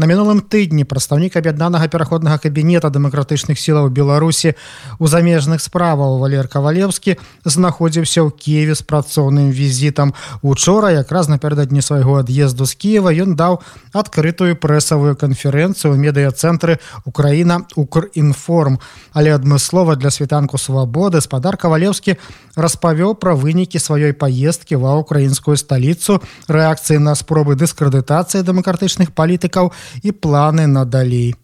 На 0.00 0.06
мінулым 0.08 0.40
тыдні 0.40 0.86
прадстаўнік 0.88 1.34
аб'яднанага 1.36 1.84
пераходнага 1.92 2.40
кабінета 2.40 2.88
дэмакратычных 2.88 3.60
сілаў 3.60 3.90
беларусі 3.92 4.54
у 4.96 5.04
замежных 5.04 5.60
справаў 5.60 6.16
валер 6.16 6.48
кавалевскі 6.48 7.20
знаходзіўся 7.44 8.24
ў 8.24 8.32
киеве 8.32 8.72
з 8.72 8.80
працоўным 8.88 9.52
візітам. 9.52 10.16
Учора 10.40 10.96
якраз 10.96 11.28
напярэдадні 11.28 11.84
свайго 11.84 12.24
ад'езду 12.24 12.64
з 12.64 12.72
кіева 12.72 13.12
ён 13.12 13.36
даў 13.36 13.60
адкрытую 13.92 14.56
прэсавую 14.56 15.12
канферэнцыю 15.12 15.92
медыяцэнтры 16.00 16.80
украіна 17.04 17.68
укрінформ 17.76 18.80
але 19.12 19.36
адмыслова 19.36 20.00
для 20.00 20.08
світанку 20.08 20.56
свабоды 20.56 21.20
спадар 21.20 21.60
кавалевскі 21.60 22.16
распавёў 22.56 23.12
пра 23.20 23.36
вынікі 23.36 23.76
сваёй 23.76 24.16
паездкі 24.16 24.80
ва 24.80 24.96
украінскую 24.96 25.60
сталіцу 25.60 26.24
рэакцыі 26.48 26.96
на 26.96 27.12
спробы 27.12 27.60
дыскрэдытацыі 27.60 28.40
дэмакратычных 28.40 29.12
палітыкаў 29.12 29.72
і 30.02 30.12
планы 30.12 30.66
надалей 30.66 31.34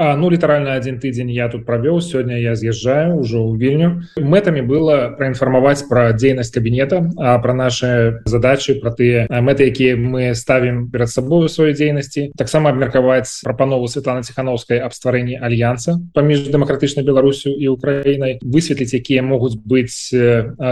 А, 0.00 0.16
ну 0.16 0.30
літаральна 0.30 0.72
один 0.72 0.98
тыдзень 0.98 1.28
я 1.28 1.50
тут 1.52 1.66
правёў 1.66 2.00
сёння 2.00 2.40
я 2.40 2.56
з'язджаю 2.56 3.20
ўжо 3.20 3.44
ў 3.44 3.52
вільню 3.60 3.88
мэтамі 4.16 4.64
было 4.64 5.12
праінфармаваць 5.12 5.84
пра 5.92 6.16
дзейнасць 6.16 6.48
кабінета 6.48 7.04
а 7.20 7.36
пра 7.36 7.52
наши 7.52 8.16
задачи 8.24 8.80
про 8.80 8.96
тыя 8.96 9.28
мэты 9.28 9.68
якія 9.68 10.00
мы 10.00 10.32
ставім 10.32 10.88
перад 10.88 11.12
сабою 11.12 11.52
сваёй 11.52 11.76
дзейнасці 11.76 12.32
таксама 12.32 12.72
абмеркаваць 12.72 13.44
прапанову 13.44 13.92
Светланы 13.92 14.24
ціхановскай 14.24 14.80
аб 14.80 14.96
стварэнні 14.96 15.36
альянса 15.36 16.00
паміж 16.16 16.48
дэмакратычнай 16.48 17.04
беларусю 17.04 17.52
і 17.52 17.68
украінай 17.68 18.40
высветліць 18.40 18.96
якія 18.96 19.20
могуць 19.20 19.60
быць 19.60 20.16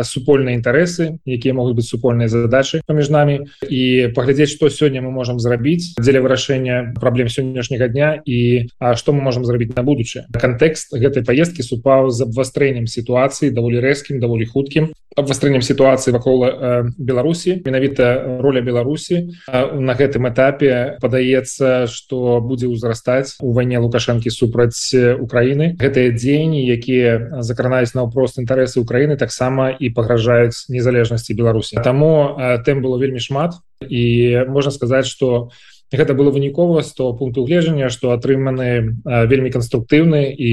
супольныя 0.08 0.56
інтарэсы 0.56 1.20
якія 1.28 1.52
могуць 1.52 1.76
быць 1.76 1.92
супольныя 1.92 2.32
задачи 2.32 2.80
паміж 2.88 3.12
намі 3.12 3.44
і 3.68 4.08
паглядзець 4.16 4.56
што 4.56 4.72
сёння 4.72 5.04
мы 5.04 5.12
можемм 5.12 5.36
зрабіць 5.36 6.00
дзеля 6.00 6.24
вырашэння 6.24 6.96
праблем 6.96 7.28
сённяшняга 7.28 7.92
дня 7.92 8.24
і 8.24 8.72
а 8.80 8.96
што 8.96 9.12
мы 9.12 9.17
мы 9.18 9.26
можем 9.26 9.44
зрабіць 9.44 9.74
на 9.74 9.82
будучае 9.82 10.30
кантэкст 10.32 10.94
гэтай 10.94 11.26
поездки 11.26 11.66
супаў 11.66 12.10
з 12.14 12.24
абвастрэннем 12.28 12.86
сітуацыі 12.86 13.50
даволі 13.50 13.82
рэзкім 13.82 14.22
даволі 14.22 14.46
хуткім 14.46 14.94
абвастрэннем 15.18 15.62
сітуацыі 15.66 16.14
вакол 16.14 16.46
э, 16.46 16.94
беларусі 16.96 17.58
менавіта 17.66 18.38
роля 18.38 18.62
беларусі 18.62 19.34
э, 19.50 19.74
на 19.74 19.98
гэтым 19.98 20.30
этапе 20.30 21.02
падаецца 21.02 21.90
что 21.90 22.38
будзе 22.38 22.70
ўзрастаць 22.70 23.34
у 23.42 23.50
вайне 23.50 23.82
лукашэнкі 23.82 24.30
супраць 24.30 24.94
украіны 24.94 25.74
гэтыя 25.74 26.14
дзеянні 26.14 26.62
якія 26.70 27.42
закранаюць 27.42 27.98
наўпрост 27.98 28.38
інтарэсы 28.38 28.78
украіны 28.78 29.18
таксама 29.18 29.74
і 29.74 29.90
пагражаюць 29.90 30.70
незалежнасці 30.70 31.34
беларусі 31.34 31.82
таму 31.82 32.36
э, 32.38 32.62
тэм 32.62 32.84
было 32.84 32.98
вельмі 32.98 33.18
шмат. 33.18 33.54
І 33.80 34.44
можна 34.48 34.70
сказаць 34.70 35.06
что 35.06 35.48
у 35.48 35.50
гэта 35.92 36.14
было 36.14 36.30
вынікова 36.30 36.82
з 36.82 36.92
того 36.92 37.16
пункту 37.16 37.44
гледжання 37.44 37.88
что 37.88 38.12
атрыманы 38.12 39.00
вельмі 39.04 39.50
канструктыўны 39.50 40.34
і 40.36 40.52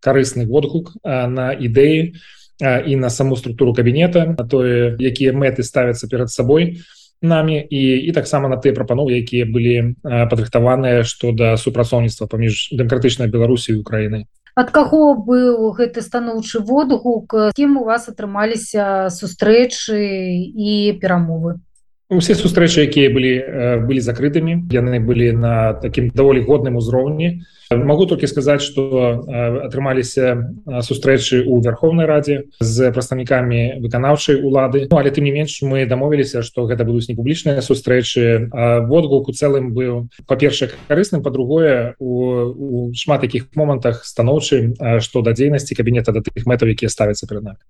карысны 0.00 0.46
водгук 0.46 0.96
на 1.04 1.52
ідэі 1.54 2.14
і 2.60 2.96
на 2.96 3.10
саму 3.10 3.36
структуру 3.36 3.74
кабінета 3.74 4.34
на 4.38 4.44
тое 4.46 4.96
якія 4.98 5.32
мэты 5.32 5.62
ставяцца 5.62 6.08
перад 6.08 6.30
сабой 6.30 6.82
нами 7.22 7.66
і 7.70 7.82
і 8.08 8.12
таксама 8.12 8.48
на 8.48 8.56
тыя 8.56 8.74
прапановы 8.74 9.18
якія 9.18 9.46
былі 9.46 9.94
падрыхтаваныя 10.02 11.04
што 11.04 11.32
да 11.32 11.56
супрацоўніцтва 11.56 12.26
паміж 12.26 12.74
дэмакратычнай 12.74 13.30
беларусі 13.30 13.78
украіны 13.78 14.26
ад 14.54 14.70
каго 14.70 15.14
быў 15.18 15.70
гэты 15.78 16.02
станоўчы 16.02 16.62
водгук 16.62 17.54
кім 17.54 17.78
у 17.78 17.84
вас 17.84 18.10
атрымаліся 18.10 19.10
сустрэчы 19.10 19.98
і 20.54 20.98
перамовы 21.02 21.58
усе 22.12 22.34
сустрэчы 22.36 22.84
якія 22.84 23.08
былі 23.08 23.32
былі 23.88 24.00
закрытымі 24.04 24.68
яны 24.68 25.00
былі 25.00 25.32
на 25.32 25.72
такім 25.80 26.12
даволі 26.12 26.44
годным 26.44 26.76
узроўні 26.76 27.40
могу 27.72 28.04
толькі 28.06 28.28
сказаць 28.28 28.60
что 28.60 29.24
атрымаліся 29.64 30.52
сустрэчы 30.84 31.48
у 31.48 31.60
Верховнай 31.64 32.04
Радзе 32.06 32.44
з 32.60 32.92
прадстаўнікамі 32.92 33.80
выканаўчай 33.80 34.36
улады 34.36 34.84
ну, 34.90 35.00
але 35.00 35.10
тым 35.10 35.24
не 35.24 35.32
менш 35.32 35.62
мы 35.64 35.88
дамовіліся 35.88 36.42
что 36.44 36.68
гэта 36.68 36.84
будуць 36.84 37.08
не 37.08 37.16
публічныя 37.16 37.64
сустрэчы 37.64 38.52
водгук 38.84 39.28
у 39.28 39.32
цэлым 39.32 39.72
быў 39.72 40.12
па-першае 40.28 40.76
карысным 40.88 41.22
по-другое 41.22 41.96
у, 41.98 42.12
у 42.52 42.92
шмат 42.92 43.24
таких 43.24 43.48
момантах 43.56 44.04
станоўчым 44.04 44.76
што 45.00 45.22
да 45.22 45.32
дзейнасці 45.32 45.74
кабінета 45.74 46.12
да 46.12 46.20
тых 46.20 46.44
мэтаў 46.44 46.76
якія 46.76 46.92
ставяцца 46.92 47.24
перед 47.26 47.48
нами 47.48 47.60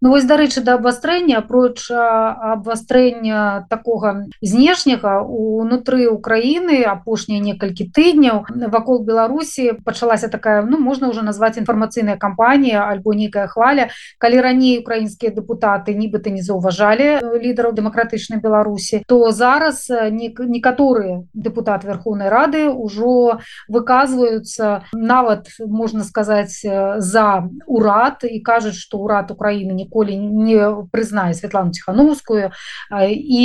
Ну 0.00 0.10
вось 0.10 0.24
дарэчы 0.30 0.62
да 0.62 0.78
абвастрэння 0.78 1.42
апроч 1.42 1.90
абвастрэння 1.90 3.66
такога 3.66 4.30
знешняга 4.40 5.26
унутры 5.26 6.06
Украіны 6.06 6.86
апошнія 6.86 7.42
некалькі 7.42 7.90
тыдняў 7.90 8.46
вакол 8.70 9.02
Беларусі 9.02 9.74
пачалася 9.82 10.30
такая 10.30 10.62
ну 10.62 10.78
можна 10.78 11.10
ўжо 11.10 11.26
назваць 11.26 11.58
інфармацыйная 11.58 12.14
кампанія 12.14 12.86
альбо 12.86 13.10
нейкая 13.10 13.50
хваля 13.50 13.90
калі 14.22 14.38
раней 14.38 14.78
украінскія 14.78 15.34
дэпутаты 15.34 15.98
нібыта 15.98 16.30
не 16.30 16.46
заўважалі 16.46 17.18
лідараў 17.42 17.74
дэмакратычнай 17.74 18.38
Беларусі 18.38 19.02
то 19.02 19.18
зараз 19.34 19.90
некаторыя 19.90 21.26
дэпутаты 21.34 21.90
Верховнай 21.90 22.30
Рады 22.30 22.70
ўжо 22.70 23.42
выказваюцца 23.66 24.86
нават 24.94 25.50
можна 25.58 26.06
сказаць 26.06 26.62
за 26.62 27.50
урад 27.66 28.22
і 28.22 28.38
кажуць 28.46 28.78
што 28.78 29.02
ўрад 29.02 29.34
Украіны 29.34 29.74
не 29.74 29.87
ніколі 29.88 30.12
не 30.20 30.84
прызнае 30.92 31.32
Святлану 31.32 31.72
ціхановскую 31.72 32.52
і 32.92 33.42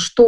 што 0.00 0.24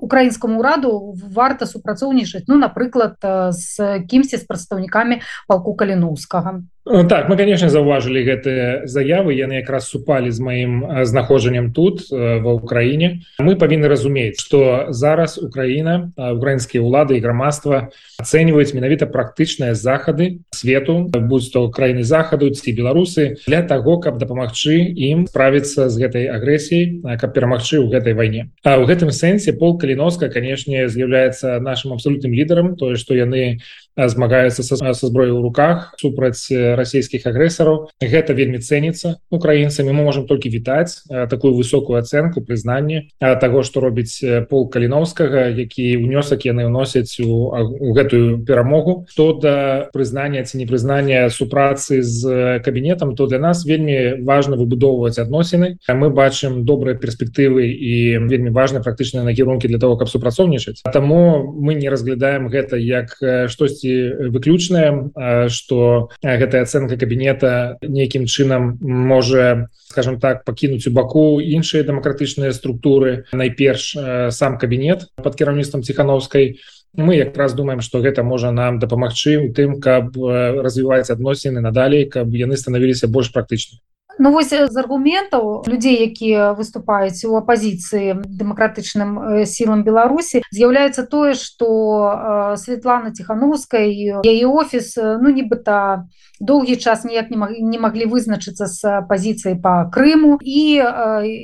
украінскаму 0.00 0.64
ўраду 0.64 1.12
варта 1.36 1.68
супрацоўнічаць 1.68 2.48
ну 2.48 2.56
напрыклад 2.56 3.20
з 3.52 4.00
кімсьці 4.08 4.40
з 4.40 4.44
прадстаўнікамі 4.48 5.20
палку 5.46 5.76
каліноўскага 5.76 6.64
Э, 6.64 6.75
так 6.86 7.28
мы 7.28 7.36
конечно 7.36 7.68
заўважылі 7.68 8.22
гэтыя 8.22 8.86
заявы 8.86 9.34
яны 9.34 9.58
якраз 9.58 9.90
супалі 9.90 10.30
з 10.30 10.38
маім 10.38 10.72
знаходжаннем 11.02 11.74
тут 11.74 12.06
ва 12.10 12.54
ўкраіне 12.62 13.26
мы 13.42 13.58
павінны 13.58 13.90
разумець 13.90 14.38
что 14.38 14.94
зараз 14.94 15.34
Украіна 15.42 16.14
украінскія 16.14 16.86
ўлады 16.86 17.18
і 17.18 17.24
грамадства 17.26 17.90
ацэньваюць 18.22 18.70
менавіта 18.70 19.10
практычныя 19.10 19.74
захады 19.74 20.46
свету 20.54 21.10
будь 21.10 21.50
то 21.50 21.66
краіны 21.74 22.06
захаду 22.06 22.54
ці 22.54 22.70
беларусы 22.70 23.42
для 23.50 23.66
того 23.66 23.98
каб 23.98 24.22
дапамагчы 24.22 24.78
ім 24.86 25.26
справіцца 25.26 25.90
з 25.90 25.94
гэтай 25.98 26.30
агрэсіяй 26.30 27.18
каб 27.18 27.34
перамагчы 27.34 27.82
ў 27.82 27.90
гэтай 27.90 28.14
вайне. 28.14 28.54
А 28.62 28.78
ў 28.78 28.86
гэтым 28.86 29.10
сэнсе 29.10 29.58
пол 29.58 29.74
каліноска 29.74 30.30
канешне 30.30 30.86
з'яўляецца 30.86 31.58
нашим 31.58 31.98
абсалютным 31.98 32.30
лідарам 32.30 32.78
тое 32.78 32.94
што 32.94 33.18
яны 33.18 33.58
не 33.58 33.85
змагаюцца 33.96 34.62
са, 34.62 34.76
са 34.76 34.92
зброі 34.92 35.32
ў 35.32 35.40
руках 35.40 35.96
супраць 35.96 36.52
расійскіх 36.52 37.24
агрэсараў. 37.24 37.88
Гэта 37.96 38.36
вельмі 38.36 38.60
цэніцца 38.60 39.16
украінцамі. 39.32 39.96
Мы 39.96 40.04
можемм 40.04 40.28
толькі 40.28 40.52
вітаць 40.52 41.08
такую 41.08 41.56
высокую 41.56 41.96
ацэнку 41.96 42.44
прызнанне 42.44 43.08
таго 43.18 43.64
што 43.64 43.80
робіць 43.80 44.20
пол 44.50 44.68
каліновскага 44.68 45.48
які 45.56 45.96
ўнёсак 45.96 46.44
яны 46.44 46.68
ўносяць 46.68 47.16
у, 47.24 47.48
у 47.56 47.90
гэтую 47.96 48.44
перамогу. 48.44 49.08
То 49.16 49.32
да 49.32 49.88
прызнання 49.96 50.44
ці 50.44 50.60
непрызнання 50.60 51.32
супрацы 51.32 52.02
з 52.02 52.60
кабінетам 52.60 53.16
то 53.16 53.26
для 53.26 53.38
нас 53.38 53.64
вельмі 53.64 54.20
важна 54.20 54.60
выбудоўваць 54.60 55.18
адносіны. 55.18 55.80
Мы 55.88 56.10
бачым 56.10 56.64
добрыя 56.68 57.00
перспектывы 57.00 57.72
і 57.72 58.20
вельмі 58.28 58.50
важны 58.52 58.84
практычныя 58.84 59.24
накірункі 59.24 59.68
для 59.68 59.78
того 59.78 59.96
каб 59.96 60.12
супрацоўнічаць. 60.12 60.84
Таму 60.92 61.54
мы 61.56 61.74
не 61.74 61.88
разглядаем 61.88 62.48
гэта 62.52 62.76
як 62.76 63.16
штосьці 63.48 63.85
штосьці 63.86 64.30
выключная 64.30 65.48
что 65.48 66.10
гэтая 66.22 66.62
ацэнка 66.62 66.96
кабінета 66.96 67.78
нейкім 67.82 68.26
чынам 68.26 68.78
можа 68.80 69.68
скажем 69.88 70.20
так 70.20 70.44
пакінуць 70.44 70.86
у 70.86 70.92
баку 70.92 71.40
іншыя 71.40 71.84
дэмакратычныя 71.84 72.52
структуры 72.52 73.24
найперш 73.32 73.96
сам 74.30 74.58
кабінет 74.58 75.08
под 75.16 75.36
кіраўніцтвам 75.36 75.82
ціхановскай 75.82 76.60
мы 76.94 77.16
якраз 77.16 77.54
думаем 77.54 77.80
что 77.80 78.00
гэта 78.00 78.22
можа 78.22 78.50
нам 78.50 78.78
дапамагчы 78.78 79.38
у 79.38 79.52
тым 79.52 79.80
каб 79.80 80.16
развіваць 80.16 81.10
адносіны 81.10 81.60
надалей 81.60 82.06
каб 82.06 82.34
яны 82.34 82.56
станавіліся 82.56 83.08
больш 83.08 83.32
практычнымі 83.32 83.80
Ну 84.18 84.32
вось 84.32 84.48
з 84.48 84.76
аргументаў 84.76 85.68
людзей 85.68 86.00
якія 86.08 86.56
выступаюць 86.56 87.20
у 87.28 87.36
апазіцыі 87.36 88.24
дэмакратычным 88.24 89.44
сілам 89.44 89.84
беларусі 89.84 90.40
з'яўляецца 90.48 91.04
тое 91.04 91.36
што 91.36 92.56
Светлана 92.56 93.12
ціхановскай 93.12 93.92
яе 94.24 94.46
офіс 94.48 94.96
ну 94.96 95.28
нібыта 95.28 96.08
доўгі 96.40 96.76
час 96.76 97.04
ніяк 97.04 97.28
не 97.30 97.36
маглі 97.36 97.60
не 97.60 97.78
маглі 97.78 98.08
вызначыцца 98.08 98.64
з 98.64 99.04
пазіцыяй 99.08 99.60
по 99.60 99.88
Крыму. 99.92 100.40
І 100.40 100.80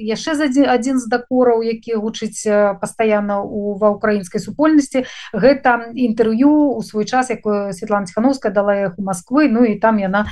яшчэ 0.09 0.37
за 0.37 0.49
адзін 0.49 0.97
з 0.97 1.09
дакораў 1.13 1.61
які 1.65 2.01
гучыць 2.01 2.49
пастаянна 2.81 3.41
у 3.45 3.77
ва 3.77 3.93
украінскай 3.93 4.41
супольнасці 4.41 5.05
гэта 5.37 5.93
інтэрв'ю 5.93 6.77
у 6.77 6.81
свой 6.81 7.05
час 7.05 7.29
якое 7.29 7.73
Светлана 7.73 8.09
ціхановская 8.09 8.53
дала 8.53 8.89
іх 8.89 8.97
у 8.97 9.05
Москвы 9.05 9.49
Ну 9.53 9.65
і 9.65 9.77
там 9.77 10.01
яна 10.01 10.25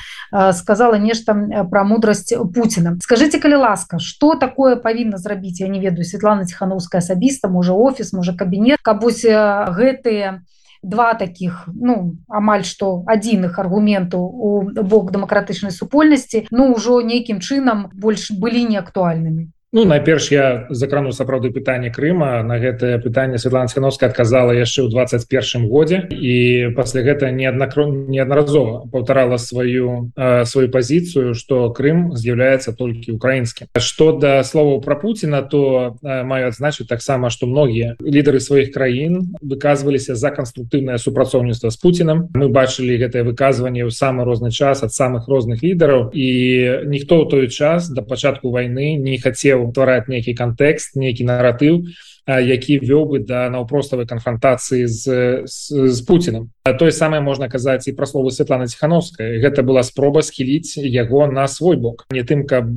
сказала 0.52 0.96
нешта 0.96 1.36
пра 1.68 1.84
мудрасць 1.84 2.29
супраць 2.30 2.54
Пуціна 2.54 2.96
скажите 3.02 3.38
калі 3.38 3.56
ласка 3.56 3.98
что 3.98 4.34
такое 4.34 4.76
павінна 4.76 5.18
зрабіць 5.18 5.60
я 5.60 5.68
не 5.68 5.80
ведаю 5.80 6.04
Светлана 6.04 6.44
ціхановская 6.44 7.00
асабіста 7.00 7.48
можа 7.48 7.72
офіс 7.72 8.12
можа 8.12 8.32
кабінет 8.32 8.78
кабось 8.82 9.24
гэтыя 9.24 10.42
два 10.82 11.14
таких 11.14 11.68
ну 11.68 12.16
амаль 12.28 12.64
што 12.64 13.04
адзіных 13.06 13.58
аргументаў 13.58 14.20
у 14.20 14.50
бок 14.70 15.12
дэмакратычнай 15.12 15.72
супольнасці 15.72 16.46
ну 16.50 16.72
ўжо 16.74 17.00
нейкім 17.00 17.40
чынам 17.40 17.90
больш 17.94 18.30
былі 18.32 18.64
неактуальнымі 18.64 19.50
Ну 19.72 19.84
найперш 19.84 20.32
я 20.32 20.66
закрану 20.70 21.12
сапраўды 21.12 21.52
пытанне 21.52 21.92
Крыма. 21.94 22.42
На 22.42 22.58
гэтае 22.58 22.98
пытанне 22.98 23.38
Светлана 23.38 23.68
Схановская 23.68 24.10
адказала 24.10 24.50
яшчэ 24.50 24.82
ў 24.82 24.90
21 24.90 25.70
годзе. 25.70 26.10
І 26.10 26.74
пасля 26.74 27.06
гэта 27.06 27.30
неаднакро 27.30 27.86
неаднаразова 27.86 28.90
паўтарала 28.90 29.38
сваю 29.38 30.10
э, 30.18 30.42
сваю 30.42 30.74
пазіцыю 30.74 31.38
што 31.38 31.70
Крым 31.70 32.18
з'яўляецца 32.18 32.74
толькі 32.74 33.14
украінскім. 33.14 33.70
Што 33.78 34.10
да 34.18 34.42
словаў 34.42 34.82
пра 34.82 34.98
Пуціна 34.98 35.46
то 35.46 35.94
э, 36.02 36.26
маю 36.26 36.50
адзначыць 36.50 36.90
таксама 36.90 37.30
што 37.30 37.46
многія 37.46 37.94
лідары 38.02 38.42
сваіх 38.42 38.74
краін 38.74 39.38
выказваліся 39.38 40.18
за 40.18 40.34
канструктыўнае 40.34 40.98
супрацоўніцтва 40.98 41.70
з 41.70 41.78
Пуцінам 41.78 42.26
мы 42.34 42.50
бачылі 42.50 42.98
гэтае 42.98 43.22
выказванне 43.22 43.86
ў 43.86 43.94
самы 43.94 44.26
розны 44.26 44.50
час 44.50 44.82
ад 44.82 44.90
самых 44.90 45.30
розных 45.30 45.62
лідараў. 45.62 46.10
І 46.10 46.90
ніхто 46.90 47.22
ў 47.22 47.30
той 47.30 47.46
час 47.46 47.86
да 47.86 48.02
пачатку 48.02 48.50
войны 48.50 48.98
не 48.98 49.14
хацеў 49.14 49.59
ўтвараць 49.68 50.08
нейкі 50.08 50.34
кантэкст 50.34 50.96
нейкі 50.96 51.28
наратыў 51.28 51.84
які 52.30 52.78
вёў 52.84 53.04
бы 53.10 53.18
да 53.18 53.48
наўпроставай 53.50 54.06
канфронтацыі 54.06 54.86
з, 54.86 55.02
з, 55.44 55.88
з 55.90 55.98
Пуціным 56.06 56.50
тое 56.78 56.92
самае 56.92 57.20
можна 57.20 57.48
казаць 57.48 57.88
і 57.88 57.96
пра 57.96 58.06
словы 58.06 58.30
Святлана 58.30 58.70
ціхановская 58.70 59.40
гэта 59.42 59.66
была 59.66 59.82
спроба 59.82 60.22
схіліць 60.22 60.78
яго 60.78 61.26
на 61.26 61.48
свой 61.48 61.76
бок. 61.76 62.06
Не 62.10 62.22
тым 62.22 62.46
каб 62.46 62.70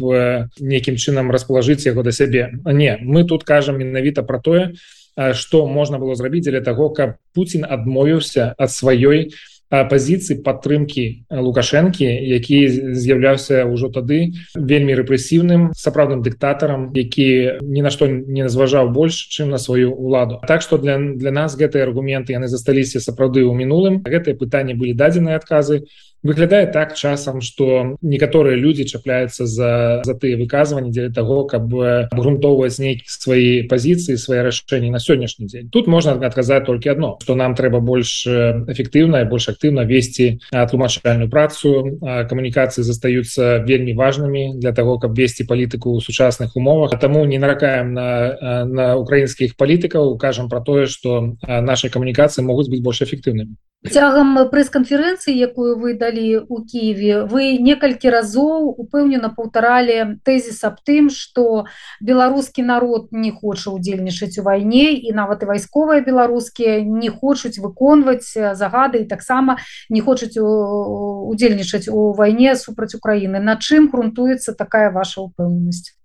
нейкім 0.60 0.98
чынам 0.98 1.30
расположыць 1.32 1.86
яго 1.86 2.04
да 2.04 2.12
сябе. 2.12 2.50
Не 2.66 2.98
мы 3.02 3.24
тут 3.24 3.44
кажам 3.44 3.78
менавіта 3.78 4.24
пра 4.24 4.40
тое 4.40 4.74
што 5.14 5.68
можна 5.68 6.00
было 6.02 6.16
зрабіць 6.16 6.50
для 6.50 6.62
таго 6.62 6.90
каб 6.90 7.22
Пуін 7.34 7.66
адмовіўся 7.70 8.54
ад 8.58 8.72
сваёй 8.72 9.34
у 9.74 9.90
пазіцыі 9.90 10.42
падтрымки 10.46 11.26
лукашэнкі 11.34 12.06
які 12.06 12.94
з'яўляўся 12.94 13.66
ўжо 13.66 13.90
тады 13.90 14.38
вельмі 14.54 14.94
рэпрэсіўным 15.02 15.74
сапраўдным 15.74 16.22
дыктатарам 16.22 16.94
які 16.94 17.58
ні 17.62 17.82
на 17.82 17.90
што 17.90 18.06
не 18.08 18.46
зважаў 18.50 18.94
больш 18.94 19.18
чым 19.34 19.50
на 19.50 19.58
сваю 19.58 19.98
ўладу. 19.98 20.42
Так 20.48 20.62
что 20.62 20.78
для 20.78 20.98
для 20.98 21.32
нас 21.32 21.58
гэтыя 21.58 21.90
аргументы 21.90 22.38
яны 22.38 22.48
засталіся 22.48 23.02
сапраўды 23.02 23.42
ў 23.42 23.54
мінулым. 23.58 24.06
Гэтыя 24.06 24.38
пытанні 24.38 24.78
былі 24.78 24.94
дадзеныя 24.94 25.42
адказы. 25.42 25.90
і 25.90 26.13
выглядае 26.24 26.68
так 26.68 26.96
часам 26.96 27.42
что 27.42 27.98
некаторыя 28.02 28.56
люди 28.56 28.84
чапляются 28.84 29.46
за 29.46 30.02
за 30.04 30.16
тыя 30.16 30.38
выказывания 30.38 30.92
дзеля 30.92 31.12
того 31.12 31.44
каб 31.46 31.68
абгрунтоўваць 31.76 32.80
нейкі 32.80 33.04
свои 33.06 33.64
позиции 33.68 34.16
свои 34.16 34.40
рашэнні 34.40 34.90
на 34.90 35.00
сённяшні 35.00 35.48
дзень. 35.48 35.70
Тут 35.70 35.88
можно 35.88 36.14
отказать 36.14 36.66
только 36.66 36.92
одно 36.92 37.18
что 37.22 37.36
нам 37.36 37.56
трэба 37.56 37.80
больш 37.80 38.26
эфектыўна 38.26 39.26
больш 39.26 39.50
актыўна 39.50 39.84
весці 39.84 40.40
тлумачальную 40.52 41.30
працу 41.30 42.00
камунікацыі 42.02 42.84
застаюцца 42.84 43.60
вельмі 43.68 43.94
важными 43.94 44.56
для 44.56 44.72
того 44.72 45.00
каб 45.00 45.18
весці 45.18 45.44
палітыку 45.44 45.92
ў 45.92 46.02
сучасных 46.02 46.56
умовах. 46.56 47.00
Тому 47.00 47.26
не 47.26 47.38
наракаем 47.38 47.94
на 47.94 48.64
на 48.66 48.96
украінскіх 48.96 49.56
палітыкаў 49.56 50.18
кажам 50.18 50.50
про 50.50 50.62
тое 50.62 50.88
что 50.88 51.36
наши 51.48 51.90
камунікацыі 51.90 52.46
могуць 52.46 52.70
быть 52.70 52.84
больш 52.84 53.02
эфектыўнымі 53.02 53.56
цягам 53.92 54.38
прэс-канферэнцыі 54.52 55.36
якую 55.36 55.76
вы 55.80 55.94
далі 56.00 56.48
у 56.48 56.64
Киеве 56.64 57.24
вы 57.28 57.60
некалькі 57.60 58.14
разоў 58.16 58.72
упэўнена 58.80 59.30
паўтаралі 59.36 60.20
тэзіс 60.24 60.64
аб 60.64 60.80
тым 60.88 61.10
что 61.12 61.66
беларускі 62.00 62.64
народ 62.64 63.12
не 63.12 63.32
хоча 63.32 63.76
удзельнічаць 63.76 64.40
у 64.40 64.44
вайне 64.48 64.96
і 64.96 65.12
нават 65.12 65.44
і 65.44 65.52
вайсковыя 65.52 66.00
беларускія 66.06 66.80
не 66.84 67.10
хочуць 67.10 67.60
выконваць 67.60 68.32
загады 68.32 69.04
і 69.04 69.10
таксама 69.10 69.58
не 69.90 70.00
хочуць 70.00 70.40
удзельнічаць 70.40 71.92
у 71.92 72.14
вайне 72.14 72.56
супраць 72.56 72.96
Украіны. 72.96 73.40
На 73.40 73.58
чым 73.58 73.90
грунтуецца 73.92 74.54
такая 74.54 74.92
ваша 74.92 75.22
упэўненасць 75.22 75.98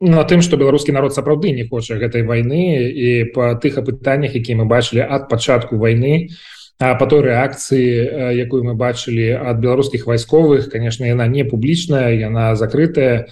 на 0.00 0.22
тым 0.24 0.42
что 0.42 0.56
беларускі 0.56 0.92
народ 0.92 1.14
сапраўды 1.14 1.50
не 1.50 1.66
хоча 1.66 1.98
гэтай 1.98 2.22
войны 2.22 2.86
і 2.86 3.24
по 3.34 3.54
тых 3.58 3.78
апытаннях 3.82 4.34
які 4.34 4.54
мы 4.54 4.64
бачылі 4.64 5.02
ад 5.02 5.28
пачатку 5.28 5.76
войны 5.76 6.30
По 6.78 7.06
той 7.10 7.26
рэакцыі 7.26 8.38
якую 8.38 8.62
мы 8.62 8.74
бачылі 8.78 9.34
ад 9.34 9.58
беларускіх 9.58 10.06
вайсковых 10.06 10.70
конечно 10.70 11.02
яна 11.10 11.26
не 11.26 11.42
публічная 11.42 12.14
яна 12.14 12.54
закрытая 12.54 13.26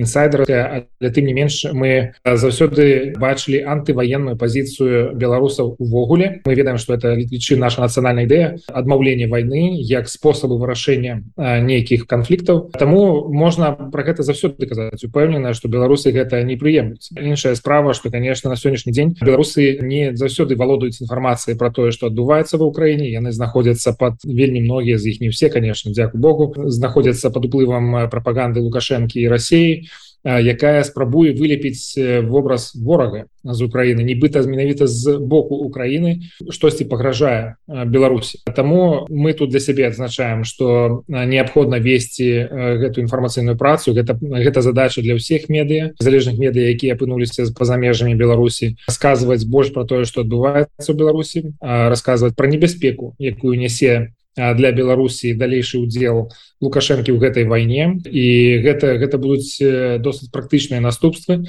інсайдер 0.00 0.44
але 0.48 1.08
тым 1.12 1.24
не 1.28 1.34
менш 1.34 1.64
мы 1.72 2.16
заўсёды 2.24 3.14
бачылі 3.20 3.62
антываенную 3.64 4.36
пазіцыю 4.40 5.14
беларусаў 5.14 5.76
увогуле 5.78 6.40
мы 6.44 6.54
ведаем 6.54 6.78
что 6.78 6.94
это 6.94 7.14
лічы 7.14 7.56
наша 7.56 7.80
нацыянальная 7.84 8.24
ідэя 8.24 8.58
адмаўлення 8.68 9.28
войны 9.28 9.76
як 9.80 10.08
спосабу 10.08 10.58
вырашэння 10.58 11.22
нейкіх 11.36 12.06
канфліктаў 12.06 12.70
Таму 12.76 13.28
можна 13.32 13.72
про 13.72 14.02
гэта 14.02 14.22
заўсёды 14.22 14.66
казаць 14.66 15.04
упэўнена 15.04 15.54
что 15.54 15.68
беларусы 15.68 16.12
гэта 16.12 16.42
не 16.42 16.56
прыемлюць 16.56 17.12
іншая 17.16 17.54
справа 17.54 17.94
что 17.94 18.10
конечно 18.10 18.50
на 18.50 18.56
сённяшні 18.56 18.92
дзень 18.92 19.16
беларусы 19.20 19.78
не 19.82 20.16
заўсёды 20.16 20.56
валодаюць 20.56 21.00
інфармацыяй 21.00 21.56
про 21.56 21.70
тое 21.70 21.90
что 21.92 22.06
адбываецца 22.06 22.58
в 22.58 22.62
Украіне 22.62 23.10
яны 23.10 23.32
знаходзяцца 23.32 23.92
под 23.92 24.22
вельмі 24.24 24.60
многія 24.60 24.98
з 24.98 25.14
іх 25.14 25.20
не 25.20 25.28
все 25.28 25.50
конечно 25.50 25.92
дзяку 25.92 26.18
Богу 26.18 26.54
знаходзяцца 26.70 27.30
под 27.30 27.46
уплывам 27.46 28.08
прапаганды 28.10 28.60
лукашэнкі 28.60 29.20
і 29.20 29.28
Росіі 29.28 29.89
якая 30.24 30.84
спрабуе 30.84 31.32
вылепіць 31.32 31.96
вобраз 32.28 32.72
ворага 32.74 33.26
з 33.44 33.60
Украіны 33.64 34.04
нібыта 34.04 34.44
менавіта 34.44 34.86
з 34.86 35.16
боку 35.16 35.56
Украіны 35.56 36.20
штосьці 36.50 36.84
пагражае 36.84 37.56
Беларусі. 37.66 38.38
Таму 38.54 39.06
мы 39.08 39.32
тут 39.32 39.50
для 39.50 39.60
сябе 39.60 39.88
адзначаем 39.88 40.44
што 40.44 41.02
неабходна 41.08 41.80
весці 41.80 42.28
гэту 42.84 43.00
інфармацыйную 43.00 43.56
працу. 43.56 43.96
Гэта 43.96 44.18
гэта 44.20 44.60
задача 44.60 45.00
для 45.00 45.16
ўсіх 45.16 45.48
медыя 45.48 45.96
залежных 45.98 46.36
медыя 46.36 46.68
якія 46.68 46.94
апынуліся 46.94 47.48
па-за 47.56 47.80
межамі 47.80 48.14
Беларусі. 48.14 48.76
Сказваць 48.92 49.48
больш 49.48 49.72
пра 49.72 49.88
тое 49.88 50.04
што 50.04 50.20
адбываецца 50.20 50.92
ў 50.92 50.96
Беларусі 50.96 51.56
расказваць 51.60 52.36
пра 52.36 52.46
небяспеку 52.46 53.16
якую 53.16 53.56
нясе 53.56 54.12
для 54.56 54.72
беларусі 54.72 55.34
далейшы 55.36 55.78
удзел 55.80 56.30
лукашэнкі 56.60 57.12
ў 57.12 57.18
гэтай 57.20 57.44
вайне. 57.44 58.00
І 58.08 58.60
гэта 58.64 58.96
гэта 59.00 59.20
будуць 59.20 59.56
досыць 60.00 60.32
практычныя 60.32 60.80
наступствы 60.80 61.44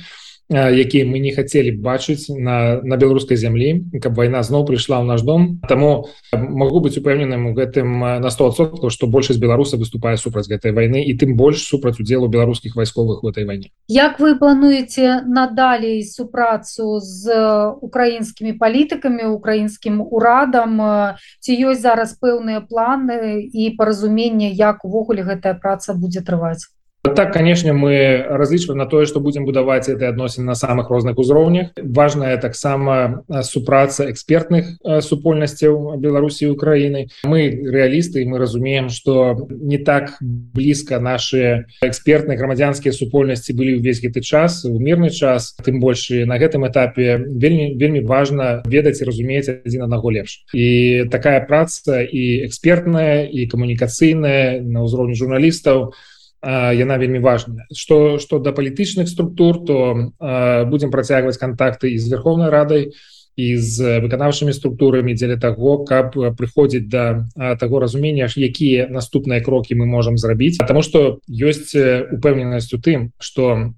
якія 0.52 1.08
мы 1.08 1.24
не 1.24 1.32
хацелі 1.32 1.80
бачыць 1.80 2.28
на 2.28 2.84
на 2.84 2.96
беларускай 3.00 3.40
зямлі 3.40 3.88
каб 4.04 4.20
вайна 4.20 4.44
зноў 4.44 4.68
прыйшла 4.68 5.00
ў 5.00 5.08
наш 5.08 5.24
дом. 5.24 5.64
Таму 5.68 6.12
могу 6.36 6.84
быць 6.84 7.00
упэўненым 7.00 7.48
у 7.48 7.54
гэтым 7.56 8.20
на 8.20 8.30
100 8.30 8.92
што 8.92 9.08
большасць 9.08 9.40
беларуса 9.40 9.80
выступае 9.80 10.18
супраць 10.18 10.52
гэтай 10.52 10.76
вайны 10.76 11.04
і 11.08 11.16
тым 11.16 11.40
больш 11.40 11.64
супраць 11.64 12.00
удзелу 12.00 12.28
беларускіх 12.28 12.76
вайсковых 12.76 13.24
у 13.24 13.30
этой 13.32 13.46
вайне. 13.46 13.72
Як 13.88 14.20
вы 14.20 14.36
плануеце 14.36 15.24
надалей 15.24 16.04
супрацу 16.04 17.00
з 17.00 17.32
украінскімі 17.80 18.60
палітыкамі 18.60 19.32
украінскім 19.32 20.04
урадам? 20.04 21.16
Ці 21.40 21.52
ёсць 21.56 21.82
зараз 21.82 22.20
пэўныя 22.20 22.60
планы 22.68 23.48
і 23.48 23.72
паразуменне 23.80 24.52
як 24.52 24.84
увогуле 24.84 25.24
гэтая 25.24 25.56
праца 25.56 25.96
будзе 25.96 26.20
трываць 26.20 26.68
так 27.02 27.34
конечно 27.34 27.74
мы 27.74 28.24
разлічваем 28.30 28.78
на 28.78 28.86
тое 28.86 29.06
что 29.06 29.20
будем 29.20 29.46
будаваць 29.46 29.90
этой 29.90 30.10
адносін 30.10 30.46
на 30.46 30.56
самых 30.56 30.90
розных 30.90 31.18
узроўнях 31.18 31.70
важная 31.78 32.38
таксама 32.38 33.24
супраца 33.42 34.10
экспертных 34.12 34.78
супольнасцяў 35.02 35.98
беларусі 35.98 36.48
украины. 36.48 37.08
Мы 37.24 37.50
реалісты 37.50 38.26
мы 38.26 38.38
разумеем 38.38 38.90
что 38.90 39.48
не 39.50 39.78
так 39.78 40.18
блізка 40.20 41.00
наши 41.00 41.66
экспертные 41.82 42.38
грамадзянскія 42.38 42.94
супольнасці 42.94 43.54
былі 43.54 43.80
ўвесь 43.82 44.02
гэты 44.02 44.22
час 44.22 44.66
у 44.66 44.80
мирный 44.80 45.10
час. 45.10 45.56
Тым 45.64 45.80
больше 45.80 46.26
на 46.26 46.38
гэтым 46.38 46.68
этапе 46.68 47.18
вельмі 47.18 47.76
вельмі 47.76 48.02
важно 48.02 48.62
ведаць 48.66 49.02
і 49.02 49.06
разумець 49.10 49.50
адзін 49.50 49.90
аднаго 49.90 50.12
лепш 50.12 50.46
і 50.54 51.10
такая 51.12 51.42
праца 51.46 52.02
і 52.02 52.46
экспертная 52.46 53.26
і 53.26 53.48
камунікацыйная 53.48 54.62
на 54.62 54.86
ўзроўні 54.86 55.16
журналістаў 55.18 55.94
яна 56.44 56.98
вельмі 56.98 57.20
важная. 57.20 57.68
Что 57.72 58.18
что 58.18 58.40
до 58.40 58.52
палітычных 58.52 59.08
структур 59.08 59.66
то 59.66 60.12
будем 60.66 60.92
працягваць 60.92 61.38
контакты 61.38 61.98
з 61.98 62.10
верховной 62.10 62.50
радай 62.50 62.92
і 63.38 63.58
з 63.58 64.02
выканаўчымі 64.04 64.54
структурамі 64.54 65.14
дзеля 65.14 65.38
того 65.38 65.86
каб 65.86 66.14
прыходзіць 66.38 66.90
да 66.90 67.28
того 67.60 67.80
разумення 67.80 68.28
якія 68.36 68.88
наступныя 68.90 69.42
крокі 69.42 69.76
мы 69.76 69.86
можем 69.86 70.18
зрабіць. 70.18 70.58
Потому 70.58 70.82
что 70.82 71.20
ёсць 71.30 71.76
упэўненасць 72.12 72.74
у 72.74 72.82
тым 72.82 73.12
что 73.20 73.74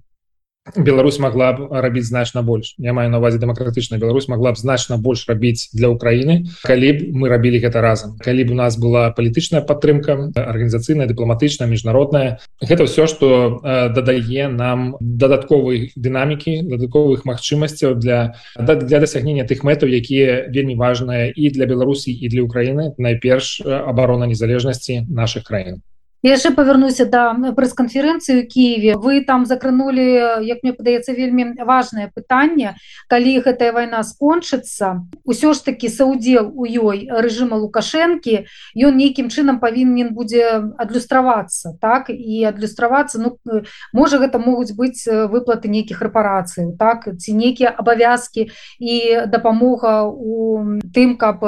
Беларусь 0.76 1.18
могла 1.18 1.52
б 1.52 1.68
рабіць 1.70 2.08
значна 2.08 2.42
больш. 2.42 2.74
Я 2.78 2.92
маю 2.96 3.10
на 3.10 3.18
увазе 3.18 3.38
дэмакратычна 3.38 3.98
Беларусь 4.00 4.28
могла 4.28 4.52
б 4.52 4.56
значна 4.56 4.96
больш 4.96 5.28
рабіць 5.28 5.68
для 5.76 5.92
Украіны 5.92 6.48
калі 6.64 6.88
б 6.92 6.98
мы 7.12 7.28
рабілі 7.28 7.60
гэта 7.60 7.84
разам. 7.84 8.16
Калі 8.16 8.48
б 8.48 8.50
у 8.52 8.56
нас 8.56 8.80
была 8.80 9.12
палітычная 9.12 9.60
падтрымка 9.60 10.32
арганізацыйная 10.32 11.04
дыпламатычная 11.04 11.68
міжнародная. 11.68 12.40
Гэта 12.64 12.88
ўсё 12.88 13.04
што 13.04 13.60
дадае 13.92 14.48
нам 14.48 14.96
дадатковай 15.00 15.92
дынамікі 15.96 16.64
дадатковых 16.64 17.28
магчымасцяў 17.28 18.00
для 18.00 18.40
для 18.56 18.98
дасягнення 19.04 19.44
тых 19.44 19.68
мэтаў 19.68 19.92
якія 19.92 20.48
вельмі 20.48 20.80
важныя 20.80 21.28
і 21.28 21.50
для 21.52 21.68
Беларусі 21.68 22.08
і 22.08 22.28
для 22.32 22.40
Украіны. 22.40 22.96
Найперш 22.96 23.60
абарона 23.60 24.24
незалежнасці 24.26 25.04
наших 25.12 25.44
краін 25.44 25.84
яшчэ 26.24 26.56
павярнуся 26.56 27.04
да 27.04 27.36
прэс-канферэнцыі 27.36 28.48
Киеве 28.48 28.96
вы 28.96 29.20
там 29.20 29.44
закранули 29.44 30.40
як 30.40 30.64
мне 30.64 30.72
падаецца 30.72 31.12
вельмі 31.12 31.52
важное 31.60 32.08
пытанне 32.14 32.76
калі 33.12 33.44
гэтая 33.44 33.72
вайна 33.76 34.00
скончыцца 34.00 35.04
ўсё 35.28 35.52
ж 35.52 35.58
таки 35.68 35.92
саудзел 35.92 36.48
у 36.48 36.64
ёй 36.64 37.12
рэжыма 37.12 37.60
лукашэнкі 37.60 38.48
ён 38.80 38.96
нейкім 38.96 39.28
чынам 39.28 39.60
павінен 39.60 40.16
будзе 40.16 40.72
адлюстравацца 40.80 41.76
так? 41.80 42.08
І 42.08 42.48
адлюстравацца 42.48 43.20
Ну 43.20 43.36
можа 43.92 44.18
гэта 44.18 44.40
могуць 44.40 44.72
быць 44.72 45.04
выплаты 45.04 45.68
нейкіх 45.68 46.00
рэпарацый 46.00 46.72
так? 46.78 47.04
Ці 47.04 47.36
нейкія 47.36 47.68
абавязкі 47.68 48.48
і 48.80 48.94
дапамога 49.28 50.08
у 50.08 50.80
тым 50.94 51.16
каб 51.20 51.44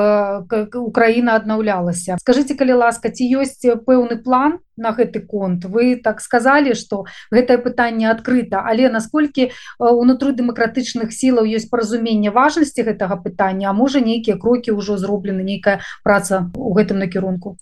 Украіна 0.76 1.40
аднаўлялася 1.40 2.21
скажите 2.21 2.54
калі 2.54 2.85
ласка 2.85 3.09
ці 3.09 3.25
ёсць 3.25 3.64
пэўны 3.64 4.21
план 4.21 4.61
на 4.76 4.92
гэты 4.92 5.20
конт. 5.20 5.64
Вы 5.64 5.96
так 5.96 6.20
сказали 6.20 6.75
что 6.75 7.04
гэтае 7.30 7.58
пытанне 7.58 8.11
адкрыта. 8.11 8.62
Але 8.64 8.88
насколькі 8.88 9.50
унутры 9.78 10.32
дэмакратычных 10.32 11.12
сілаў 11.12 11.49
ёсць 11.49 11.70
паразумение 11.70 12.30
важнасці 12.30 12.82
гэтага 12.82 13.16
пытання 13.23 13.70
а 13.70 13.76
можа 13.76 14.00
нейкія 14.00 14.37
крокі 14.37 14.76
ўжо 14.76 14.96
зроблены 14.96 15.42
нейкая 15.42 15.80
праца 16.04 16.50
у 16.54 16.75
гэтым 16.75 16.99
накірунку? 16.99 17.56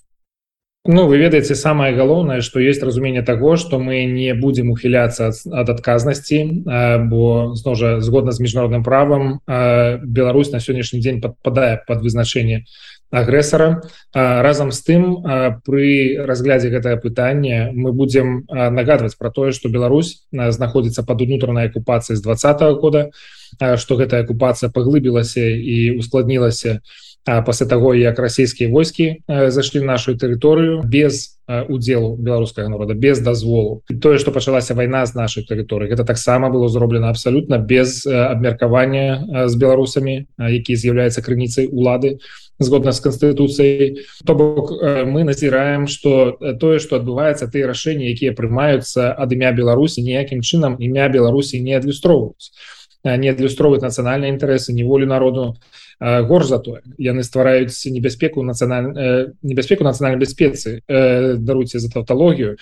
Ну 0.86 1.06
вы 1.08 1.16
ведаеце 1.16 1.54
самае 1.56 1.96
галоўнае 1.96 2.42
што 2.44 2.60
есть 2.60 2.82
разуменне 2.84 3.22
таго 3.24 3.56
што 3.56 3.78
мы 3.80 4.04
не 4.04 4.34
будзем 4.36 4.68
ухіляцца 4.68 5.32
ад 5.32 5.70
адказнасці 5.72 6.40
бо 7.08 7.56
зно 7.56 7.72
жа 7.72 8.00
згодна 8.04 8.36
з 8.36 8.44
міжнародным 8.44 8.84
правам 8.84 9.40
Беларусь 10.04 10.52
на 10.52 10.60
сённяшні 10.60 11.00
дзень 11.00 11.22
падпадае 11.24 11.80
под 11.88 12.04
вызначэнне 12.04 12.68
агрэсара. 13.14 13.82
Разам 14.12 14.72
з 14.72 14.80
тым 14.82 15.02
пры 15.64 16.18
разглядзе 16.26 16.70
гэтае 16.74 16.96
пытанне 16.98 17.70
мы 17.72 17.92
будзем 17.92 18.44
нагадваць 18.50 19.14
про 19.14 19.30
тое 19.30 19.52
что 19.52 19.68
Беларусь 19.68 20.26
знаходзіцца 20.32 21.06
под 21.06 21.22
унутранай 21.22 21.70
акупацыі 21.70 22.16
з 22.16 22.22
двадцатого 22.22 22.74
года 22.80 23.10
что 23.78 23.96
гэтая 23.96 24.26
акупацыя 24.26 24.70
паглыбілася 24.70 25.46
і 25.46 25.98
ускладнілася 25.98 26.80
пасля 27.24 27.66
таго 27.66 27.94
як 27.94 28.18
расійскія 28.18 28.68
войскі 28.70 29.24
зайшлі 29.28 29.80
нашу 29.80 30.12
тэрыторыю 30.12 30.84
без 30.84 31.40
удзелу 31.68 32.16
беларускага 32.16 32.68
народа 32.68 32.94
без 32.94 33.20
дазволу. 33.20 33.82
Тое 34.00 34.18
что 34.18 34.32
пачалася 34.32 34.74
вайна 34.74 35.04
з 35.06 35.14
нашай 35.14 35.44
тэрыторыі 35.44 35.88
гэта 35.88 36.04
таксама 36.04 36.50
было 36.50 36.68
зроблена 36.68 37.10
абсалютна 37.10 37.58
без 37.58 38.06
абмеркавання 38.06 39.48
з 39.48 39.54
беларусамі 39.56 40.26
які 40.38 40.76
з'яўляецца 40.76 41.22
крыніцай 41.22 41.68
улады 41.68 42.18
згодна 42.58 42.92
з 42.92 43.00
канстытуцыяй. 43.00 44.04
То 44.24 44.34
бок 44.34 44.72
мы 45.08 45.24
назіраем 45.24 45.86
что 45.86 46.36
тое 46.60 46.78
что 46.78 46.96
адбываецца 46.96 47.48
тыя 47.48 47.66
рашэнні 47.66 48.08
якія 48.08 48.32
прымаюцца 48.32 49.12
ад 49.16 49.32
імя 49.32 49.52
Беларусі 49.52 50.04
ніякім 50.04 50.40
чынам 50.40 50.76
імя 50.78 51.08
Беларусі 51.08 51.60
не 51.60 51.76
адлюстроўваюць. 51.76 52.52
Не 53.04 53.28
адлюстроўваць 53.32 53.84
нацыянальныя 53.84 54.32
інтарэсы 54.32 54.72
неволю 54.72 55.04
народу 55.04 55.56
горш 56.00 56.46
за 56.46 56.58
тое 56.58 56.80
яны 56.98 57.22
ствараюць 57.22 57.76
небяспеку 57.86 58.42
нацыянальную 58.42 59.34
небяспеку 59.42 59.84
нацыянальнай 59.84 60.20
бяспецы 60.20 60.80
даруйце 60.88 61.78
за 61.78 61.90
тавталогію 61.90 62.56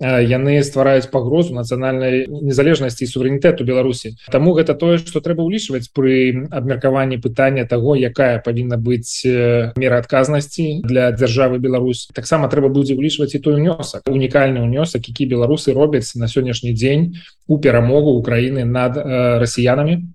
яны 0.00 0.60
ствараюць 0.62 1.08
пагрозу 1.08 1.54
нацыянальнай 1.56 2.26
незалежнасці 2.28 3.08
суверэнітэту 3.08 3.64
Беларусі 3.64 4.16
Таму 4.28 4.52
гэта 4.52 4.76
тое 4.76 5.00
што 5.00 5.24
трэба 5.24 5.40
ўлічваць 5.40 5.88
пры 5.88 6.44
абмеркаванні 6.52 7.16
пытання 7.16 7.64
того 7.64 7.96
якая 7.96 8.44
павінна 8.44 8.76
быць 8.76 9.24
мера 9.24 9.96
адказнасці 10.04 10.84
для 10.84 11.12
дзяржавы 11.16 11.58
Беларусь. 11.58 12.12
Таксама 12.12 12.52
трэба 12.52 12.68
будзе 12.68 12.92
ўлічваць 12.92 13.32
і 13.32 13.40
той 13.40 13.56
унёсак 13.56 14.04
унікальны 14.04 14.60
унёсак 14.60 15.08
які 15.08 15.32
беларусы 15.32 15.72
робяць 15.72 16.12
на 16.14 16.28
сённяшні 16.28 16.76
дзень 16.76 17.16
у 17.48 17.56
перамогу 17.56 18.20
Украіны 18.20 18.68
над 18.68 19.00
расіянамі 19.40 20.12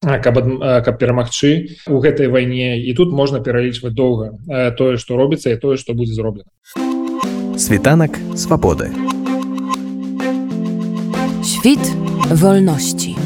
каб 0.00 0.34
каб 0.84 0.98
перамагчы 0.98 1.76
у 1.86 2.00
гэтай 2.00 2.32
вайне. 2.32 2.80
І 2.80 2.94
тут 2.96 3.12
можна 3.12 3.40
пералічваць 3.40 3.92
доўга 3.92 4.32
тое 4.76 4.96
што 4.96 5.16
робіцца 5.20 5.52
і 5.52 5.60
тое 5.60 5.76
што 5.76 5.92
будзе 5.92 6.16
зроблена. 6.16 6.48
Світанак 7.60 8.16
свабоды. 8.34 8.88
Świt 11.44 11.84
wolności. 12.32 13.16